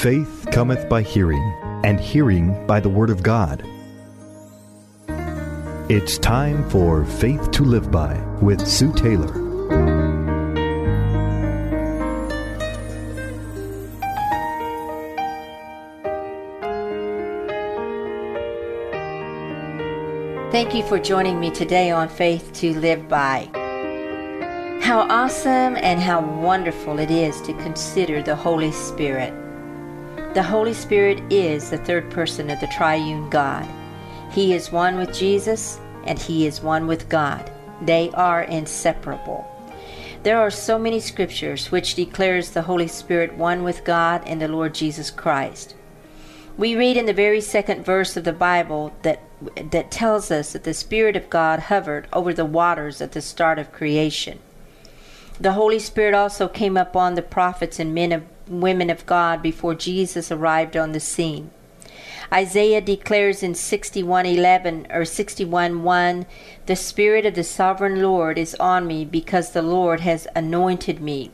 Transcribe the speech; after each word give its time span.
Faith 0.00 0.46
cometh 0.50 0.88
by 0.88 1.02
hearing, 1.02 1.42
and 1.84 2.00
hearing 2.00 2.66
by 2.66 2.80
the 2.80 2.88
Word 2.88 3.10
of 3.10 3.22
God. 3.22 3.62
It's 5.90 6.16
time 6.16 6.66
for 6.70 7.04
Faith 7.04 7.50
to 7.50 7.64
Live 7.64 7.90
By 7.90 8.18
with 8.40 8.66
Sue 8.66 8.94
Taylor. 8.94 9.30
Thank 20.50 20.74
you 20.74 20.82
for 20.84 20.98
joining 20.98 21.38
me 21.38 21.50
today 21.50 21.90
on 21.90 22.08
Faith 22.08 22.54
to 22.54 22.72
Live 22.78 23.06
By. 23.06 23.50
How 24.82 25.06
awesome 25.10 25.76
and 25.76 26.00
how 26.00 26.22
wonderful 26.22 26.98
it 27.00 27.10
is 27.10 27.42
to 27.42 27.52
consider 27.52 28.22
the 28.22 28.34
Holy 28.34 28.72
Spirit. 28.72 29.34
The 30.32 30.44
Holy 30.44 30.74
Spirit 30.74 31.20
is 31.28 31.70
the 31.70 31.78
third 31.78 32.08
person 32.08 32.50
of 32.50 32.60
the 32.60 32.68
triune 32.68 33.28
God. 33.30 33.66
He 34.30 34.54
is 34.54 34.70
one 34.70 34.96
with 34.96 35.12
Jesus 35.12 35.80
and 36.04 36.20
he 36.20 36.46
is 36.46 36.60
one 36.60 36.86
with 36.86 37.08
God. 37.08 37.50
They 37.82 38.12
are 38.14 38.44
inseparable. 38.44 39.44
There 40.22 40.38
are 40.38 40.50
so 40.50 40.78
many 40.78 41.00
scriptures 41.00 41.72
which 41.72 41.96
declares 41.96 42.50
the 42.50 42.62
Holy 42.62 42.86
Spirit 42.86 43.34
one 43.34 43.64
with 43.64 43.82
God 43.82 44.22
and 44.24 44.40
the 44.40 44.46
Lord 44.46 44.72
Jesus 44.72 45.10
Christ. 45.10 45.74
We 46.56 46.76
read 46.76 46.96
in 46.96 47.06
the 47.06 47.12
very 47.12 47.40
second 47.40 47.84
verse 47.84 48.16
of 48.16 48.22
the 48.22 48.32
Bible 48.32 48.92
that 49.02 49.22
that 49.56 49.90
tells 49.90 50.30
us 50.30 50.52
that 50.52 50.62
the 50.62 50.74
Spirit 50.74 51.16
of 51.16 51.28
God 51.28 51.58
hovered 51.58 52.06
over 52.12 52.32
the 52.32 52.44
waters 52.44 53.00
at 53.00 53.12
the 53.12 53.20
start 53.20 53.58
of 53.58 53.72
creation. 53.72 54.38
The 55.40 55.54
Holy 55.54 55.80
Spirit 55.80 56.14
also 56.14 56.46
came 56.46 56.76
upon 56.76 57.16
the 57.16 57.22
prophets 57.22 57.80
and 57.80 57.92
men 57.92 58.12
of 58.12 58.22
women 58.50 58.90
of 58.90 59.06
God 59.06 59.42
before 59.42 59.74
Jesus 59.74 60.30
arrived 60.30 60.76
on 60.76 60.92
the 60.92 61.00
scene. 61.00 61.50
Isaiah 62.32 62.80
declares 62.80 63.42
in 63.42 63.54
61:11 63.54 64.86
or 64.90 65.04
61:1, 65.04 66.26
"The 66.66 66.76
Spirit 66.76 67.26
of 67.26 67.34
the 67.34 67.44
sovereign 67.44 68.02
Lord 68.02 68.38
is 68.38 68.54
on 68.60 68.86
me 68.86 69.04
because 69.04 69.50
the 69.50 69.62
Lord 69.62 70.00
has 70.00 70.28
anointed 70.34 71.00
me." 71.00 71.30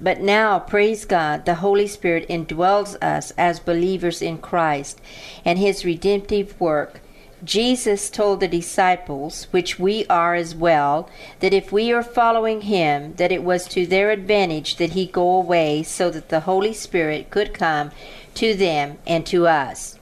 But 0.00 0.20
now, 0.20 0.58
praise 0.60 1.04
God, 1.04 1.44
the 1.44 1.56
Holy 1.56 1.86
Spirit 1.86 2.26
indwells 2.28 2.96
us 3.02 3.32
as 3.36 3.58
believers 3.58 4.22
in 4.22 4.38
Christ 4.38 5.00
and 5.44 5.58
his 5.58 5.84
redemptive 5.84 6.60
work 6.60 7.00
Jesus 7.44 8.10
told 8.10 8.40
the 8.40 8.48
disciples, 8.48 9.44
which 9.52 9.78
we 9.78 10.04
are 10.06 10.34
as 10.34 10.54
well, 10.54 11.08
that 11.38 11.54
if 11.54 11.70
we 11.70 11.92
are 11.92 12.02
following 12.02 12.62
him, 12.62 13.14
that 13.14 13.30
it 13.30 13.44
was 13.44 13.66
to 13.68 13.86
their 13.86 14.10
advantage 14.10 14.76
that 14.76 14.90
he 14.90 15.06
go 15.06 15.36
away 15.36 15.84
so 15.84 16.10
that 16.10 16.30
the 16.30 16.40
Holy 16.40 16.72
Spirit 16.72 17.30
could 17.30 17.54
come 17.54 17.92
to 18.34 18.54
them 18.54 18.98
and 19.06 19.24
to 19.26 19.46
us. 19.46 19.98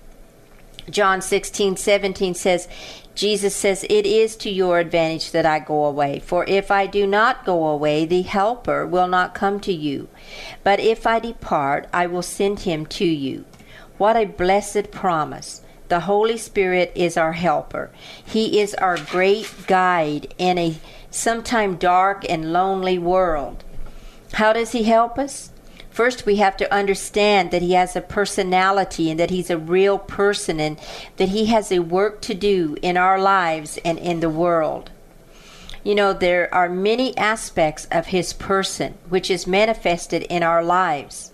John 0.88 1.20
16:17 1.20 2.34
says, 2.34 2.68
Jesus 3.14 3.56
says, 3.56 3.84
It 3.88 4.06
is 4.06 4.36
to 4.36 4.50
your 4.50 4.78
advantage 4.78 5.30
that 5.30 5.46
I 5.46 5.58
go 5.58 5.86
away. 5.86 6.18
For 6.20 6.44
if 6.46 6.70
I 6.70 6.86
do 6.86 7.06
not 7.06 7.46
go 7.46 7.66
away, 7.66 8.04
the 8.04 8.22
Helper 8.22 8.86
will 8.86 9.08
not 9.08 9.34
come 9.34 9.58
to 9.60 9.72
you. 9.72 10.08
But 10.62 10.80
if 10.80 11.06
I 11.06 11.18
depart, 11.18 11.88
I 11.94 12.06
will 12.06 12.22
send 12.22 12.60
him 12.60 12.84
to 12.86 13.06
you. 13.06 13.46
What 13.96 14.16
a 14.16 14.26
blessed 14.26 14.90
promise! 14.90 15.62
The 15.88 16.00
Holy 16.00 16.36
Spirit 16.36 16.90
is 16.94 17.16
our 17.16 17.34
helper. 17.34 17.90
He 18.24 18.60
is 18.60 18.74
our 18.74 18.96
great 18.96 19.52
guide 19.66 20.34
in 20.36 20.58
a 20.58 20.76
sometime 21.10 21.76
dark 21.76 22.28
and 22.28 22.52
lonely 22.52 22.98
world. 22.98 23.62
How 24.32 24.52
does 24.52 24.72
He 24.72 24.82
help 24.82 25.18
us? 25.18 25.50
First, 25.90 26.26
we 26.26 26.36
have 26.36 26.56
to 26.58 26.74
understand 26.74 27.52
that 27.52 27.62
He 27.62 27.72
has 27.72 27.94
a 27.94 28.00
personality 28.00 29.10
and 29.10 29.18
that 29.20 29.30
He's 29.30 29.48
a 29.48 29.56
real 29.56 29.98
person 29.98 30.60
and 30.60 30.78
that 31.16 31.30
He 31.30 31.46
has 31.46 31.70
a 31.70 31.78
work 31.78 32.20
to 32.22 32.34
do 32.34 32.76
in 32.82 32.96
our 32.96 33.18
lives 33.18 33.78
and 33.84 33.98
in 33.98 34.20
the 34.20 34.28
world. 34.28 34.90
You 35.84 35.94
know, 35.94 36.12
there 36.12 36.52
are 36.52 36.68
many 36.68 37.16
aspects 37.16 37.86
of 37.92 38.08
His 38.08 38.32
person 38.32 38.98
which 39.08 39.30
is 39.30 39.46
manifested 39.46 40.22
in 40.24 40.42
our 40.42 40.64
lives. 40.64 41.32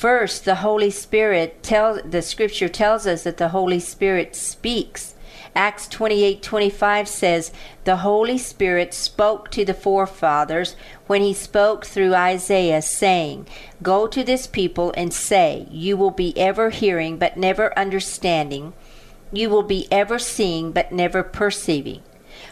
First, 0.00 0.46
the 0.46 0.54
Holy 0.54 0.88
Spirit 0.88 1.62
tells 1.62 2.00
the 2.08 2.22
scripture 2.22 2.70
tells 2.70 3.06
us 3.06 3.24
that 3.24 3.36
the 3.36 3.48
Holy 3.48 3.78
Spirit 3.78 4.34
speaks. 4.34 5.14
Acts 5.54 5.86
28:25 5.88 7.06
says, 7.06 7.52
"The 7.84 7.96
Holy 7.96 8.38
Spirit 8.38 8.94
spoke 8.94 9.50
to 9.50 9.62
the 9.62 9.74
forefathers 9.74 10.74
when 11.06 11.20
he 11.20 11.34
spoke 11.34 11.84
through 11.84 12.14
Isaiah 12.14 12.80
saying, 12.80 13.46
Go 13.82 14.06
to 14.06 14.24
this 14.24 14.46
people 14.46 14.94
and 14.96 15.12
say, 15.12 15.66
you 15.70 15.98
will 15.98 16.12
be 16.12 16.32
ever 16.34 16.70
hearing 16.70 17.18
but 17.18 17.36
never 17.36 17.78
understanding, 17.78 18.72
you 19.30 19.50
will 19.50 19.64
be 19.64 19.86
ever 19.90 20.18
seeing 20.18 20.72
but 20.72 20.92
never 20.92 21.22
perceiving. 21.22 22.00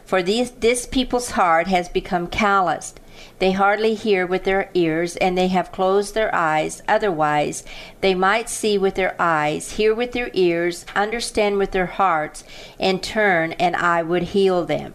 For 0.08 0.22
this, 0.22 0.50
this 0.58 0.86
people's 0.86 1.32
heart 1.32 1.66
has 1.66 1.90
become 1.90 2.28
calloused." 2.28 2.98
They 3.40 3.52
hardly 3.52 3.92
hear 3.92 4.26
with 4.26 4.44
their 4.44 4.70
ears, 4.72 5.16
and 5.16 5.36
they 5.36 5.48
have 5.48 5.70
closed 5.70 6.14
their 6.14 6.34
eyes. 6.34 6.80
Otherwise, 6.88 7.62
they 8.00 8.14
might 8.14 8.48
see 8.48 8.78
with 8.78 8.94
their 8.94 9.14
eyes, 9.18 9.72
hear 9.72 9.94
with 9.94 10.12
their 10.12 10.30
ears, 10.32 10.86
understand 10.96 11.58
with 11.58 11.72
their 11.72 11.92
hearts, 12.00 12.42
and 12.80 13.02
turn, 13.02 13.52
and 13.58 13.76
I 13.76 14.02
would 14.02 14.22
heal 14.34 14.64
them. 14.64 14.94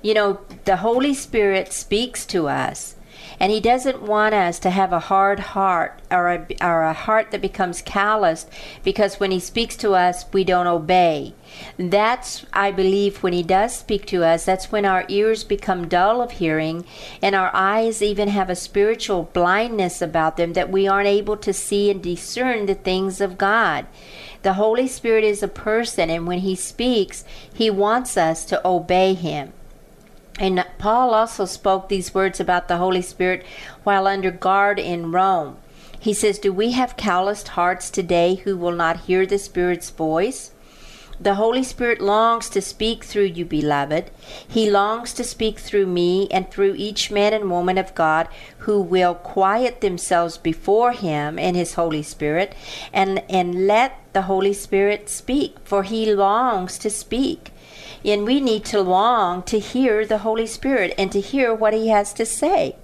You 0.00 0.14
know, 0.14 0.38
the 0.64 0.76
Holy 0.76 1.12
Spirit 1.12 1.70
speaks 1.70 2.24
to 2.26 2.48
us 2.48 2.94
and 3.42 3.50
He 3.50 3.60
doesn't 3.60 4.00
want 4.00 4.36
us 4.36 4.60
to 4.60 4.70
have 4.70 4.92
a 4.92 5.00
hard 5.00 5.40
heart 5.40 6.00
or 6.12 6.28
a, 6.28 6.46
or 6.62 6.84
a 6.84 6.92
heart 6.92 7.32
that 7.32 7.40
becomes 7.40 7.82
calloused 7.82 8.48
because 8.84 9.18
when 9.18 9.32
He 9.32 9.40
speaks 9.40 9.74
to 9.78 9.94
us, 9.94 10.24
we 10.32 10.44
don't 10.44 10.68
obey. 10.68 11.34
That's, 11.76 12.46
I 12.52 12.70
believe, 12.70 13.20
when 13.20 13.32
He 13.32 13.42
does 13.42 13.74
speak 13.74 14.06
to 14.06 14.24
us, 14.24 14.44
that's 14.44 14.70
when 14.70 14.84
our 14.84 15.04
ears 15.08 15.42
become 15.42 15.88
dull 15.88 16.22
of 16.22 16.30
hearing 16.30 16.86
and 17.20 17.34
our 17.34 17.50
eyes 17.52 18.00
even 18.00 18.28
have 18.28 18.48
a 18.48 18.54
spiritual 18.54 19.24
blindness 19.32 20.00
about 20.00 20.36
them 20.36 20.52
that 20.52 20.70
we 20.70 20.86
aren't 20.86 21.08
able 21.08 21.36
to 21.38 21.52
see 21.52 21.90
and 21.90 22.00
discern 22.00 22.66
the 22.66 22.76
things 22.76 23.20
of 23.20 23.38
God. 23.38 23.86
The 24.42 24.52
Holy 24.52 24.86
Spirit 24.86 25.24
is 25.24 25.42
a 25.42 25.48
person, 25.48 26.10
and 26.10 26.28
when 26.28 26.38
He 26.38 26.54
speaks, 26.54 27.24
He 27.52 27.70
wants 27.70 28.16
us 28.16 28.44
to 28.44 28.64
obey 28.64 29.14
Him. 29.14 29.52
And 30.38 30.64
Paul 30.78 31.14
also 31.14 31.44
spoke 31.44 31.88
these 31.88 32.14
words 32.14 32.40
about 32.40 32.68
the 32.68 32.78
Holy 32.78 33.02
Spirit 33.02 33.44
while 33.84 34.06
under 34.06 34.30
guard 34.30 34.78
in 34.78 35.12
Rome. 35.12 35.58
He 35.98 36.12
says, 36.12 36.38
Do 36.38 36.52
we 36.52 36.72
have 36.72 36.96
calloused 36.96 37.48
hearts 37.48 37.90
today 37.90 38.36
who 38.36 38.56
will 38.56 38.72
not 38.72 39.02
hear 39.02 39.24
the 39.24 39.38
Spirit's 39.38 39.90
voice? 39.90 40.50
The 41.20 41.34
Holy 41.34 41.62
Spirit 41.62 42.00
longs 42.00 42.48
to 42.48 42.60
speak 42.60 43.04
through 43.04 43.26
you, 43.26 43.44
beloved. 43.44 44.10
He 44.48 44.68
longs 44.68 45.12
to 45.12 45.22
speak 45.22 45.60
through 45.60 45.86
me 45.86 46.26
and 46.32 46.50
through 46.50 46.74
each 46.74 47.12
man 47.12 47.32
and 47.32 47.48
woman 47.48 47.78
of 47.78 47.94
God 47.94 48.26
who 48.58 48.80
will 48.80 49.14
quiet 49.14 49.80
themselves 49.80 50.36
before 50.36 50.90
Him 50.90 51.38
and 51.38 51.54
His 51.54 51.74
Holy 51.74 52.02
Spirit 52.02 52.56
and, 52.92 53.22
and 53.30 53.68
let 53.68 54.00
the 54.12 54.22
Holy 54.22 54.52
Spirit 54.52 55.08
speak, 55.08 55.58
for 55.62 55.84
He 55.84 56.12
longs 56.12 56.76
to 56.78 56.90
speak. 56.90 57.51
And 58.04 58.24
we 58.24 58.40
need 58.40 58.64
to 58.66 58.80
long 58.80 59.42
to 59.44 59.58
hear 59.58 60.04
the 60.04 60.18
Holy 60.18 60.46
Spirit 60.46 60.94
and 60.98 61.12
to 61.12 61.20
hear 61.20 61.54
what 61.54 61.74
He 61.74 61.88
has 61.88 62.12
to 62.14 62.26
say. 62.26 62.76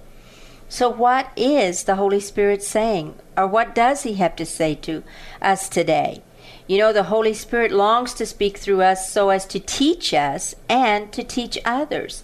So, 0.69 0.87
what 0.89 1.31
is 1.35 1.83
the 1.83 1.95
Holy 1.95 2.19
Spirit 2.19 2.61
saying? 2.61 3.15
Or 3.35 3.47
what 3.47 3.73
does 3.73 4.03
He 4.03 4.13
have 4.15 4.35
to 4.37 4.45
say 4.45 4.75
to 4.75 5.03
us 5.41 5.67
today? 5.67 6.21
You 6.67 6.77
know, 6.77 6.93
the 6.93 7.03
Holy 7.03 7.33
Spirit 7.33 7.71
longs 7.71 8.13
to 8.13 8.25
speak 8.27 8.57
through 8.57 8.83
us 8.83 9.11
so 9.11 9.29
as 9.29 9.47
to 9.47 9.59
teach 9.59 10.13
us 10.13 10.55
and 10.69 11.11
to 11.11 11.23
teach 11.23 11.57
others. 11.65 12.23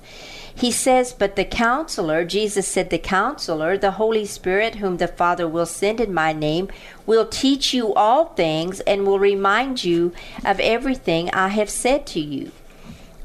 He 0.58 0.72
says, 0.72 1.12
But 1.12 1.36
the 1.36 1.44
counselor, 1.44 2.24
Jesus 2.24 2.68
said, 2.68 2.90
the 2.90 3.00
counselor, 3.00 3.78
the 3.78 3.92
Holy 3.92 4.26
Spirit, 4.26 4.76
whom 4.76 4.98
the 4.98 5.08
Father 5.08 5.48
will 5.48 5.66
send 5.66 6.00
in 6.00 6.14
my 6.14 6.32
name, 6.32 6.70
will 7.06 7.26
teach 7.26 7.74
you 7.74 7.94
all 7.96 8.26
things 8.26 8.80
and 8.82 9.06
will 9.06 9.20
remind 9.20 9.84
you 9.84 10.14
of 10.46 10.60
everything 10.62 11.30
I 11.32 11.50
have 11.50 11.70
said 11.70 12.06
to 12.08 12.22
you. 12.22 12.52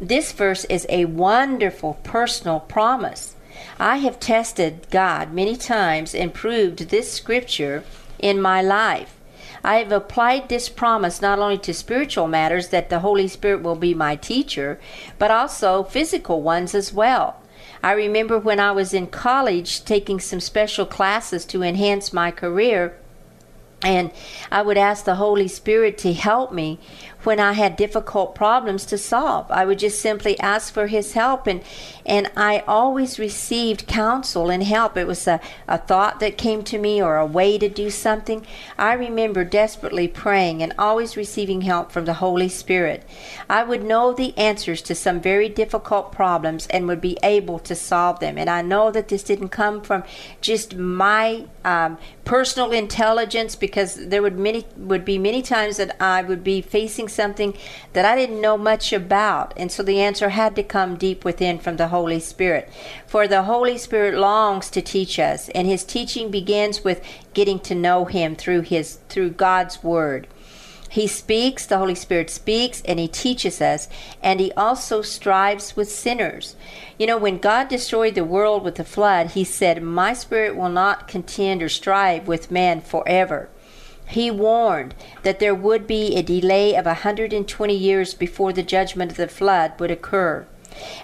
This 0.00 0.32
verse 0.32 0.64
is 0.64 0.86
a 0.88 1.04
wonderful 1.04 1.98
personal 2.02 2.60
promise. 2.60 3.36
I 3.78 3.98
have 3.98 4.18
tested 4.18 4.86
God 4.90 5.34
many 5.34 5.56
times 5.56 6.14
and 6.14 6.32
proved 6.32 6.88
this 6.88 7.12
scripture 7.12 7.84
in 8.18 8.40
my 8.40 8.62
life. 8.62 9.14
I 9.62 9.76
have 9.76 9.92
applied 9.92 10.48
this 10.48 10.70
promise 10.70 11.20
not 11.20 11.38
only 11.38 11.58
to 11.58 11.74
spiritual 11.74 12.28
matters 12.28 12.68
that 12.68 12.88
the 12.88 13.00
Holy 13.00 13.28
Spirit 13.28 13.62
will 13.62 13.74
be 13.76 13.92
my 13.92 14.16
teacher, 14.16 14.80
but 15.18 15.30
also 15.30 15.84
physical 15.84 16.40
ones 16.40 16.74
as 16.74 16.94
well. 16.94 17.36
I 17.82 17.92
remember 17.92 18.38
when 18.38 18.58
I 18.58 18.72
was 18.72 18.94
in 18.94 19.06
college 19.08 19.84
taking 19.84 20.18
some 20.18 20.40
special 20.40 20.86
classes 20.86 21.44
to 21.46 21.62
enhance 21.62 22.10
my 22.10 22.30
career, 22.30 22.96
and 23.82 24.10
I 24.50 24.62
would 24.62 24.78
ask 24.78 25.04
the 25.04 25.16
Holy 25.16 25.48
Spirit 25.48 25.98
to 25.98 26.12
help 26.14 26.52
me 26.52 26.78
when 27.24 27.38
I 27.40 27.52
had 27.52 27.76
difficult 27.76 28.34
problems 28.34 28.86
to 28.86 28.98
solve. 28.98 29.50
I 29.50 29.64
would 29.64 29.78
just 29.78 30.00
simply 30.00 30.38
ask 30.40 30.72
for 30.72 30.86
his 30.86 31.12
help 31.12 31.46
and 31.46 31.62
and 32.06 32.30
I 32.36 32.64
always 32.66 33.18
received 33.18 33.86
counsel 33.86 34.50
and 34.50 34.62
help. 34.62 34.96
It 34.96 35.06
was 35.06 35.28
a, 35.28 35.40
a 35.68 35.78
thought 35.78 36.18
that 36.20 36.38
came 36.38 36.64
to 36.64 36.78
me 36.78 37.00
or 37.00 37.16
a 37.16 37.26
way 37.26 37.58
to 37.58 37.68
do 37.68 37.90
something. 37.90 38.44
I 38.78 38.94
remember 38.94 39.44
desperately 39.44 40.08
praying 40.08 40.62
and 40.62 40.74
always 40.78 41.16
receiving 41.16 41.60
help 41.60 41.92
from 41.92 42.06
the 42.06 42.14
Holy 42.14 42.48
Spirit. 42.48 43.04
I 43.48 43.62
would 43.62 43.84
know 43.84 44.12
the 44.12 44.36
answers 44.36 44.82
to 44.82 44.94
some 44.94 45.20
very 45.20 45.48
difficult 45.48 46.10
problems 46.10 46.66
and 46.68 46.88
would 46.88 47.00
be 47.00 47.18
able 47.22 47.58
to 47.60 47.74
solve 47.74 48.18
them. 48.18 48.38
And 48.38 48.48
I 48.48 48.62
know 48.62 48.90
that 48.90 49.08
this 49.08 49.22
didn't 49.22 49.50
come 49.50 49.82
from 49.82 50.02
just 50.40 50.74
my 50.76 51.44
um, 51.64 51.98
personal 52.24 52.72
intelligence 52.72 53.56
because 53.56 53.94
there 53.94 54.22
would 54.22 54.38
many 54.38 54.64
would 54.76 55.04
be 55.04 55.18
many 55.18 55.42
times 55.42 55.76
that 55.76 55.96
I 56.02 56.22
would 56.22 56.42
be 56.42 56.62
facing 56.62 57.08
something 57.10 57.56
that 57.92 58.04
I 58.04 58.16
didn't 58.16 58.40
know 58.40 58.56
much 58.56 58.92
about, 58.92 59.52
and 59.56 59.70
so 59.70 59.82
the 59.82 60.00
answer 60.00 60.30
had 60.30 60.56
to 60.56 60.62
come 60.62 60.96
deep 60.96 61.24
within 61.24 61.58
from 61.58 61.76
the 61.76 61.88
Holy 61.88 62.20
Spirit. 62.20 62.70
For 63.06 63.26
the 63.26 63.44
Holy 63.44 63.78
Spirit 63.78 64.14
longs 64.14 64.70
to 64.70 64.82
teach 64.82 65.18
us, 65.18 65.48
and 65.50 65.66
His 65.66 65.84
teaching 65.84 66.30
begins 66.30 66.84
with 66.84 67.02
getting 67.34 67.58
to 67.60 67.74
know 67.74 68.04
Him 68.04 68.36
through 68.36 68.62
His 68.62 68.98
through 69.08 69.30
God's 69.30 69.82
Word. 69.82 70.26
He 70.90 71.06
speaks, 71.06 71.66
the 71.66 71.78
Holy 71.78 71.94
Spirit 71.94 72.30
speaks, 72.30 72.82
and 72.84 72.98
He 72.98 73.06
teaches 73.06 73.60
us, 73.60 73.88
and 74.24 74.40
He 74.40 74.50
also 74.52 75.02
strives 75.02 75.76
with 75.76 75.88
sinners. 75.88 76.56
You 76.98 77.06
know, 77.06 77.16
when 77.16 77.38
God 77.38 77.68
destroyed 77.68 78.16
the 78.16 78.24
world 78.24 78.64
with 78.64 78.74
the 78.74 78.84
flood, 78.84 79.28
He 79.30 79.44
said, 79.44 79.84
My 79.84 80.12
Spirit 80.12 80.56
will 80.56 80.68
not 80.68 81.06
contend 81.06 81.62
or 81.62 81.68
strive 81.68 82.26
with 82.26 82.50
man 82.50 82.80
forever. 82.80 83.48
He 84.10 84.28
warned 84.30 84.96
that 85.22 85.38
there 85.38 85.54
would 85.54 85.86
be 85.86 86.16
a 86.16 86.22
delay 86.22 86.74
of 86.74 86.84
120 86.84 87.74
years 87.74 88.12
before 88.12 88.52
the 88.52 88.62
judgment 88.62 89.12
of 89.12 89.16
the 89.16 89.28
flood 89.28 89.78
would 89.78 89.92
occur. 89.92 90.46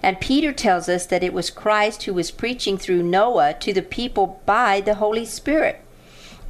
And 0.02 0.20
Peter 0.20 0.52
tells 0.52 0.88
us 0.88 1.06
that 1.06 1.22
it 1.22 1.32
was 1.32 1.50
Christ 1.50 2.02
who 2.04 2.14
was 2.14 2.32
preaching 2.32 2.76
through 2.76 3.04
Noah 3.04 3.54
to 3.60 3.72
the 3.72 3.82
people 3.82 4.40
by 4.44 4.80
the 4.80 4.94
Holy 4.94 5.24
Spirit. 5.24 5.82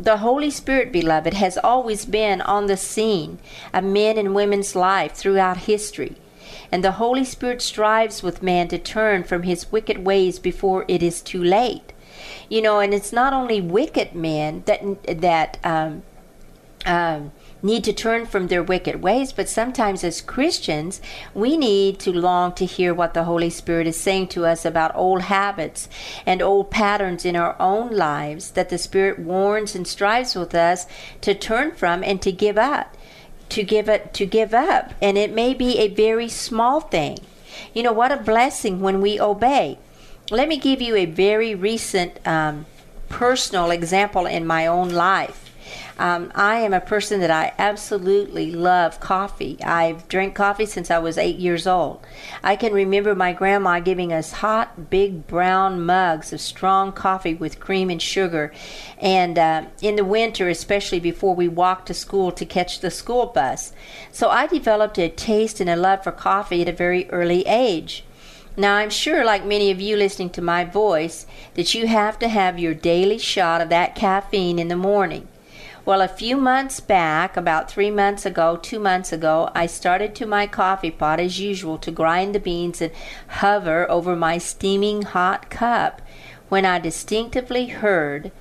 The 0.00 0.18
Holy 0.18 0.50
Spirit, 0.50 0.92
beloved, 0.92 1.34
has 1.34 1.58
always 1.58 2.06
been 2.06 2.40
on 2.40 2.66
the 2.66 2.76
scene 2.76 3.38
of 3.74 3.84
men 3.84 4.16
and 4.16 4.34
women's 4.34 4.74
life 4.74 5.12
throughout 5.12 5.68
history. 5.68 6.16
And 6.72 6.82
the 6.82 6.92
Holy 6.92 7.24
Spirit 7.24 7.60
strives 7.60 8.22
with 8.22 8.42
man 8.42 8.68
to 8.68 8.78
turn 8.78 9.24
from 9.24 9.42
his 9.42 9.70
wicked 9.70 10.06
ways 10.06 10.38
before 10.38 10.86
it 10.88 11.02
is 11.02 11.20
too 11.20 11.42
late. 11.42 11.92
You 12.48 12.62
know, 12.62 12.80
and 12.80 12.94
it's 12.94 13.12
not 13.12 13.34
only 13.34 13.60
wicked 13.60 14.14
men 14.14 14.62
that 14.66 14.82
that 15.20 15.58
um, 15.64 16.02
um, 16.86 17.32
need 17.62 17.84
to 17.84 17.92
turn 17.92 18.26
from 18.26 18.46
their 18.46 18.62
wicked 18.62 19.02
ways, 19.02 19.32
but 19.32 19.48
sometimes 19.48 20.04
as 20.04 20.20
Christians, 20.20 21.00
we 21.34 21.56
need 21.56 21.98
to 22.00 22.12
long 22.12 22.52
to 22.54 22.64
hear 22.64 22.94
what 22.94 23.12
the 23.12 23.24
Holy 23.24 23.50
Spirit 23.50 23.86
is 23.86 23.98
saying 23.98 24.28
to 24.28 24.46
us 24.46 24.64
about 24.64 24.94
old 24.94 25.22
habits 25.22 25.88
and 26.24 26.40
old 26.40 26.70
patterns 26.70 27.24
in 27.24 27.36
our 27.36 27.56
own 27.60 27.90
lives 27.90 28.52
that 28.52 28.68
the 28.68 28.78
Spirit 28.78 29.18
warns 29.18 29.74
and 29.74 29.86
strives 29.86 30.34
with 30.36 30.54
us 30.54 30.86
to 31.20 31.34
turn 31.34 31.72
from 31.72 32.04
and 32.04 32.22
to 32.22 32.30
give 32.30 32.56
up. 32.56 32.96
To 33.50 33.62
give 33.62 33.88
it 33.88 34.12
to 34.14 34.26
give 34.26 34.52
up. 34.54 34.92
And 35.00 35.16
it 35.16 35.32
may 35.32 35.54
be 35.54 35.78
a 35.78 35.88
very 35.88 36.28
small 36.28 36.80
thing. 36.80 37.18
You 37.72 37.84
know, 37.84 37.92
what 37.92 38.10
a 38.10 38.16
blessing 38.16 38.80
when 38.80 39.00
we 39.00 39.20
obey. 39.20 39.78
Let 40.30 40.48
me 40.48 40.56
give 40.56 40.82
you 40.82 40.96
a 40.96 41.06
very 41.06 41.54
recent 41.54 42.18
um, 42.26 42.66
personal 43.08 43.70
example 43.70 44.26
in 44.26 44.46
my 44.46 44.66
own 44.66 44.90
life. 44.90 45.45
Um, 45.98 46.30
I 46.34 46.58
am 46.58 46.74
a 46.74 46.80
person 46.80 47.20
that 47.20 47.30
I 47.30 47.54
absolutely 47.58 48.52
love 48.52 49.00
coffee. 49.00 49.56
I've 49.62 50.06
drank 50.08 50.34
coffee 50.34 50.66
since 50.66 50.90
I 50.90 50.98
was 50.98 51.16
eight 51.16 51.36
years 51.36 51.66
old. 51.66 52.06
I 52.42 52.54
can 52.54 52.74
remember 52.74 53.14
my 53.14 53.32
grandma 53.32 53.80
giving 53.80 54.12
us 54.12 54.32
hot, 54.32 54.90
big 54.90 55.26
brown 55.26 55.80
mugs 55.86 56.34
of 56.34 56.40
strong 56.42 56.92
coffee 56.92 57.32
with 57.32 57.60
cream 57.60 57.88
and 57.88 58.02
sugar. 58.02 58.52
And 58.98 59.38
uh, 59.38 59.66
in 59.80 59.96
the 59.96 60.04
winter, 60.04 60.50
especially 60.50 61.00
before 61.00 61.34
we 61.34 61.48
walked 61.48 61.86
to 61.86 61.94
school 61.94 62.30
to 62.32 62.44
catch 62.44 62.80
the 62.80 62.90
school 62.90 63.26
bus. 63.26 63.72
So 64.12 64.28
I 64.28 64.46
developed 64.46 64.98
a 64.98 65.08
taste 65.08 65.60
and 65.60 65.70
a 65.70 65.76
love 65.76 66.04
for 66.04 66.12
coffee 66.12 66.60
at 66.60 66.68
a 66.68 66.72
very 66.72 67.08
early 67.10 67.46
age. 67.46 68.04
Now, 68.54 68.76
I'm 68.76 68.90
sure, 68.90 69.24
like 69.24 69.44
many 69.44 69.70
of 69.70 69.80
you 69.80 69.96
listening 69.96 70.30
to 70.30 70.42
my 70.42 70.64
voice, 70.64 71.26
that 71.54 71.74
you 71.74 71.86
have 71.86 72.18
to 72.18 72.28
have 72.28 72.58
your 72.58 72.74
daily 72.74 73.18
shot 73.18 73.60
of 73.60 73.68
that 73.70 73.94
caffeine 73.94 74.58
in 74.58 74.68
the 74.68 74.76
morning. 74.76 75.28
Well, 75.86 76.02
a 76.02 76.08
few 76.08 76.36
months 76.36 76.80
back, 76.80 77.36
about 77.36 77.70
three 77.70 77.92
months 77.92 78.26
ago, 78.26 78.58
two 78.60 78.80
months 78.80 79.12
ago, 79.12 79.50
I 79.54 79.66
started 79.66 80.16
to 80.16 80.26
my 80.26 80.48
coffee 80.48 80.90
pot 80.90 81.20
as 81.20 81.38
usual 81.38 81.78
to 81.78 81.92
grind 81.92 82.34
the 82.34 82.40
beans 82.40 82.82
and 82.82 82.90
hover 83.28 83.88
over 83.88 84.16
my 84.16 84.38
steaming 84.38 85.02
hot 85.02 85.48
cup 85.48 86.02
when 86.48 86.66
I 86.66 86.80
distinctively 86.80 87.66
heard 87.66 88.32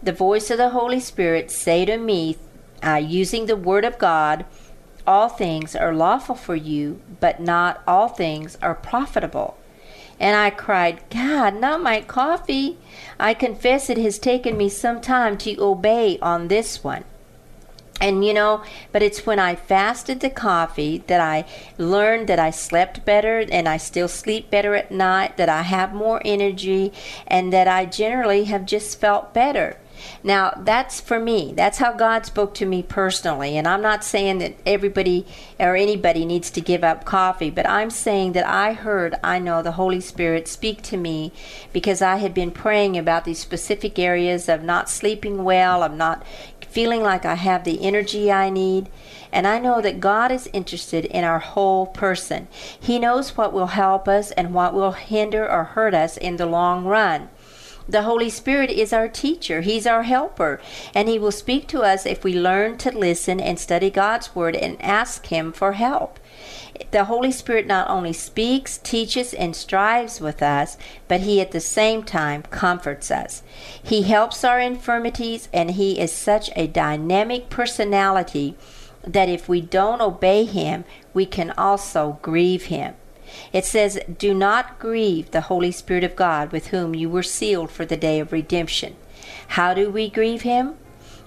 the 0.00 0.12
voice 0.12 0.48
of 0.48 0.58
the 0.58 0.68
Holy 0.68 1.00
Spirit 1.00 1.50
say 1.50 1.84
to 1.86 1.98
me, 1.98 2.36
uh, 2.84 3.02
using 3.04 3.46
the 3.46 3.56
Word 3.56 3.84
of 3.84 3.98
God, 3.98 4.44
All 5.04 5.28
things 5.28 5.74
are 5.74 5.92
lawful 5.92 6.36
for 6.36 6.54
you, 6.54 7.00
but 7.18 7.40
not 7.40 7.82
all 7.88 8.06
things 8.06 8.56
are 8.62 8.76
profitable. 8.76 9.58
And 10.22 10.36
I 10.36 10.50
cried, 10.50 11.02
God, 11.10 11.56
not 11.56 11.82
my 11.82 12.00
coffee. 12.00 12.78
I 13.18 13.34
confess 13.34 13.90
it 13.90 13.98
has 13.98 14.20
taken 14.20 14.56
me 14.56 14.68
some 14.68 15.00
time 15.00 15.36
to 15.38 15.60
obey 15.60 16.16
on 16.22 16.46
this 16.46 16.84
one. 16.84 17.02
And 18.00 18.24
you 18.24 18.32
know, 18.32 18.62
but 18.92 19.02
it's 19.02 19.26
when 19.26 19.40
I 19.40 19.56
fasted 19.56 20.20
the 20.20 20.30
coffee 20.30 21.02
that 21.08 21.20
I 21.20 21.44
learned 21.76 22.28
that 22.28 22.38
I 22.38 22.50
slept 22.50 23.04
better 23.04 23.40
and 23.40 23.68
I 23.68 23.76
still 23.78 24.08
sleep 24.08 24.48
better 24.48 24.76
at 24.76 24.92
night, 24.92 25.36
that 25.38 25.48
I 25.48 25.62
have 25.62 25.92
more 25.92 26.22
energy, 26.24 26.92
and 27.26 27.52
that 27.52 27.66
I 27.66 27.84
generally 27.84 28.44
have 28.44 28.64
just 28.64 29.00
felt 29.00 29.34
better. 29.34 29.76
Now, 30.22 30.52
that's 30.56 31.00
for 31.00 31.18
me. 31.18 31.52
That's 31.54 31.78
how 31.78 31.92
God 31.92 32.26
spoke 32.26 32.54
to 32.54 32.66
me 32.66 32.82
personally. 32.82 33.56
And 33.56 33.66
I'm 33.66 33.82
not 33.82 34.04
saying 34.04 34.38
that 34.38 34.54
everybody 34.64 35.26
or 35.58 35.76
anybody 35.76 36.24
needs 36.24 36.50
to 36.52 36.60
give 36.60 36.84
up 36.84 37.04
coffee, 37.04 37.50
but 37.50 37.68
I'm 37.68 37.90
saying 37.90 38.32
that 38.32 38.46
I 38.46 38.72
heard, 38.72 39.16
I 39.22 39.38
know 39.38 39.62
the 39.62 39.72
Holy 39.72 40.00
Spirit 40.00 40.48
speak 40.48 40.82
to 40.82 40.96
me 40.96 41.32
because 41.72 42.02
I 42.02 42.16
had 42.16 42.34
been 42.34 42.50
praying 42.50 42.96
about 42.96 43.24
these 43.24 43.38
specific 43.38 43.98
areas 43.98 44.48
of 44.48 44.62
not 44.62 44.88
sleeping 44.88 45.44
well, 45.44 45.82
of 45.82 45.92
not 45.92 46.24
feeling 46.72 47.02
like 47.02 47.24
I 47.24 47.34
have 47.34 47.64
the 47.64 47.82
energy 47.82 48.32
I 48.32 48.48
need. 48.48 48.88
And 49.30 49.46
I 49.46 49.58
know 49.58 49.80
that 49.80 50.00
God 50.00 50.30
is 50.30 50.48
interested 50.52 51.04
in 51.06 51.24
our 51.24 51.38
whole 51.38 51.86
person. 51.86 52.48
He 52.78 52.98
knows 52.98 53.36
what 53.36 53.52
will 53.52 53.68
help 53.68 54.08
us 54.08 54.30
and 54.32 54.54
what 54.54 54.74
will 54.74 54.92
hinder 54.92 55.48
or 55.50 55.64
hurt 55.64 55.94
us 55.94 56.16
in 56.16 56.36
the 56.36 56.46
long 56.46 56.84
run. 56.84 57.28
The 57.92 58.04
Holy 58.04 58.30
Spirit 58.30 58.70
is 58.70 58.94
our 58.94 59.06
teacher, 59.06 59.60
He's 59.60 59.86
our 59.86 60.04
helper, 60.04 60.62
and 60.94 61.10
He 61.10 61.18
will 61.18 61.30
speak 61.30 61.68
to 61.68 61.82
us 61.82 62.06
if 62.06 62.24
we 62.24 62.32
learn 62.32 62.78
to 62.78 62.90
listen 62.90 63.38
and 63.38 63.58
study 63.58 63.90
God's 63.90 64.34
Word 64.34 64.56
and 64.56 64.80
ask 64.80 65.26
Him 65.26 65.52
for 65.52 65.72
help. 65.72 66.18
The 66.90 67.04
Holy 67.04 67.30
Spirit 67.30 67.66
not 67.66 67.90
only 67.90 68.14
speaks, 68.14 68.78
teaches, 68.78 69.34
and 69.34 69.54
strives 69.54 70.22
with 70.22 70.42
us, 70.42 70.78
but 71.06 71.20
He 71.20 71.38
at 71.42 71.50
the 71.50 71.60
same 71.60 72.02
time 72.02 72.44
comforts 72.44 73.10
us. 73.10 73.42
He 73.82 74.04
helps 74.04 74.42
our 74.42 74.58
infirmities, 74.58 75.50
and 75.52 75.72
He 75.72 76.00
is 76.00 76.12
such 76.14 76.48
a 76.56 76.66
dynamic 76.66 77.50
personality 77.50 78.56
that 79.06 79.28
if 79.28 79.50
we 79.50 79.60
don't 79.60 80.00
obey 80.00 80.46
Him, 80.46 80.86
we 81.12 81.26
can 81.26 81.50
also 81.58 82.18
grieve 82.22 82.64
Him. 82.64 82.94
It 83.52 83.64
says, 83.64 84.00
Do 84.18 84.34
not 84.34 84.78
grieve 84.78 85.30
the 85.30 85.42
Holy 85.42 85.72
Spirit 85.72 86.04
of 86.04 86.16
God 86.16 86.52
with 86.52 86.68
whom 86.68 86.94
you 86.94 87.08
were 87.08 87.22
sealed 87.22 87.70
for 87.70 87.84
the 87.84 87.96
day 87.96 88.20
of 88.20 88.32
redemption. 88.32 88.96
How 89.48 89.74
do 89.74 89.90
we 89.90 90.08
grieve 90.08 90.42
Him? 90.42 90.76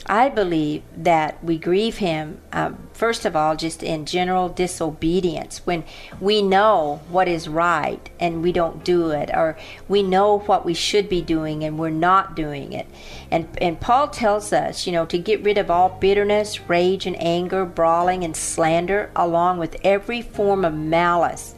I 0.07 0.29
believe 0.29 0.83
that 0.95 1.43
we 1.43 1.57
grieve 1.57 1.97
Him, 1.97 2.39
um, 2.53 2.89
first 2.93 3.25
of 3.25 3.35
all, 3.35 3.55
just 3.55 3.81
in 3.81 4.05
general 4.05 4.49
disobedience. 4.49 5.65
When 5.65 5.83
we 6.19 6.43
know 6.43 7.01
what 7.09 7.27
is 7.27 7.49
right 7.49 8.07
and 8.19 8.43
we 8.43 8.51
don't 8.51 8.83
do 8.83 9.09
it, 9.09 9.31
or 9.33 9.57
we 9.87 10.03
know 10.03 10.39
what 10.39 10.63
we 10.63 10.75
should 10.75 11.09
be 11.09 11.21
doing 11.21 11.63
and 11.63 11.79
we're 11.79 11.89
not 11.89 12.35
doing 12.35 12.71
it. 12.71 12.85
And, 13.31 13.47
and 13.59 13.79
Paul 13.79 14.09
tells 14.09 14.53
us, 14.53 14.85
you 14.85 14.93
know, 14.93 15.07
to 15.07 15.17
get 15.17 15.43
rid 15.43 15.57
of 15.57 15.71
all 15.71 15.89
bitterness, 15.99 16.69
rage, 16.69 17.07
and 17.07 17.19
anger, 17.19 17.65
brawling, 17.65 18.23
and 18.23 18.37
slander, 18.37 19.09
along 19.15 19.57
with 19.57 19.75
every 19.83 20.21
form 20.21 20.63
of 20.63 20.75
malice 20.75 21.55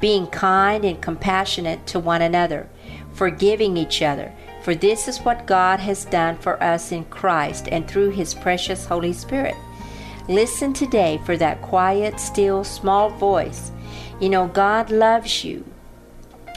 being 0.00 0.26
kind 0.28 0.84
and 0.84 1.00
compassionate 1.00 1.86
to 1.88 1.98
one 1.98 2.22
another, 2.22 2.68
forgiving 3.12 3.76
each 3.76 4.02
other. 4.02 4.32
For 4.62 4.74
this 4.74 5.08
is 5.08 5.18
what 5.18 5.46
God 5.46 5.80
has 5.80 6.04
done 6.04 6.36
for 6.36 6.62
us 6.62 6.92
in 6.92 7.04
Christ 7.06 7.68
and 7.70 7.88
through 7.88 8.10
His 8.10 8.34
precious 8.34 8.84
Holy 8.84 9.12
Spirit. 9.12 9.54
Listen 10.28 10.72
today 10.72 11.20
for 11.24 11.36
that 11.38 11.62
quiet, 11.62 12.20
still, 12.20 12.62
small 12.64 13.08
voice. 13.08 13.72
You 14.20 14.28
know, 14.28 14.48
God 14.48 14.90
loves 14.90 15.42
you 15.42 15.64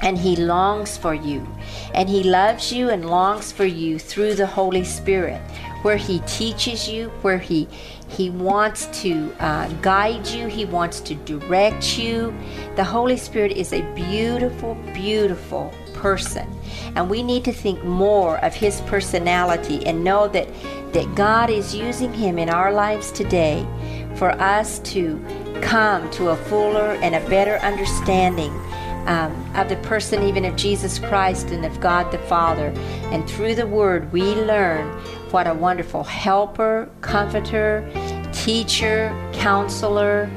and 0.01 0.17
He 0.17 0.35
longs 0.35 0.97
for 0.97 1.13
you. 1.13 1.47
And 1.93 2.09
He 2.09 2.23
loves 2.23 2.73
you 2.73 2.89
and 2.89 3.09
longs 3.09 3.51
for 3.51 3.65
you 3.65 3.97
through 3.99 4.35
the 4.35 4.47
Holy 4.47 4.83
Spirit. 4.83 5.41
where 5.83 5.97
He 5.97 6.19
teaches 6.27 6.87
you, 6.87 7.09
where 7.21 7.39
He 7.39 7.67
He 8.11 8.29
wants 8.29 8.87
to 9.01 9.33
uh, 9.39 9.67
guide 9.81 10.27
you, 10.27 10.47
He 10.47 10.65
wants 10.65 10.99
to 11.01 11.15
direct 11.15 11.97
you. 11.97 12.33
The 12.75 12.83
Holy 12.83 13.17
Spirit 13.17 13.53
is 13.53 13.71
a 13.71 13.81
beautiful, 13.93 14.75
beautiful 14.93 15.73
person, 15.93 16.47
and 16.95 17.09
we 17.09 17.23
need 17.23 17.45
to 17.45 17.53
think 17.53 17.83
more 17.83 18.37
of 18.39 18.53
His 18.53 18.81
personality 18.81 19.85
and 19.85 20.03
know 20.03 20.27
that 20.29 20.47
that 20.93 21.15
God 21.15 21.49
is 21.49 21.73
using 21.73 22.13
Him 22.13 22.37
in 22.37 22.49
our 22.49 22.73
lives 22.73 23.11
today 23.11 23.65
for 24.15 24.31
us 24.31 24.79
to 24.79 25.23
come 25.61 26.09
to 26.11 26.29
a 26.29 26.35
fuller 26.35 26.97
and 27.01 27.15
a 27.15 27.29
better 27.29 27.57
understanding 27.59 28.51
um, 29.07 29.31
of 29.55 29.69
the 29.69 29.77
person 29.77 30.23
even 30.23 30.45
of 30.45 30.55
Jesus 30.55 30.99
Christ 30.99 31.47
and 31.47 31.65
of 31.65 31.79
God 31.79 32.11
the 32.11 32.19
Father. 32.19 32.67
And 33.11 33.27
through 33.29 33.55
the 33.55 33.67
Word, 33.67 34.11
we 34.11 34.21
learn 34.21 35.01
what 35.31 35.47
a 35.47 35.53
wonderful 35.53 36.03
helper, 36.03 36.89
comforter, 37.01 37.89
teacher, 38.33 39.09
counselor 39.33 40.29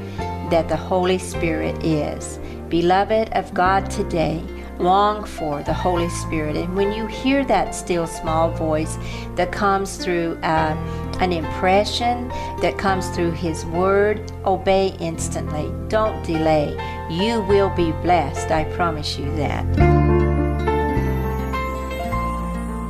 that 0.49 0.69
the 0.69 0.75
Holy 0.75 1.17
Spirit 1.17 1.83
is. 1.83 2.39
Beloved 2.69 3.29
of 3.33 3.53
God 3.53 3.89
today, 3.89 4.41
long 4.79 5.23
for 5.23 5.63
the 5.63 5.73
Holy 5.73 6.09
Spirit. 6.09 6.55
And 6.55 6.75
when 6.75 6.91
you 6.91 7.07
hear 7.07 7.45
that 7.45 7.73
still 7.73 8.07
small 8.07 8.51
voice 8.51 8.97
that 9.35 9.51
comes 9.51 9.97
through 9.97 10.37
uh, 10.43 10.75
an 11.19 11.31
impression, 11.31 12.27
that 12.61 12.77
comes 12.77 13.09
through 13.09 13.31
His 13.31 13.65
Word, 13.65 14.31
obey 14.45 14.95
instantly. 14.99 15.71
Don't 15.87 16.23
delay. 16.25 16.71
You 17.09 17.41
will 17.41 17.69
be 17.69 17.91
blessed. 18.03 18.51
I 18.51 18.65
promise 18.75 19.17
you 19.17 19.33
that. 19.35 20.04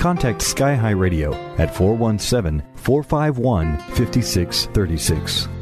contact 0.00 0.40
Sky 0.40 0.74
High 0.74 0.90
Radio 0.90 1.34
at 1.58 1.76
417 1.76 2.62
451 2.76 3.76
5636. 3.94 5.59